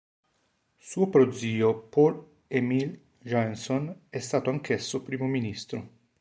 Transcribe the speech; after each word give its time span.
Suo 0.79 1.09
prozio 1.09 1.77
Paul-Émile 1.89 3.01
Janson 3.19 4.05
è 4.09 4.17
stato 4.17 4.49
anch'esso 4.49 5.03
primo 5.03 5.27
ministro. 5.27 5.89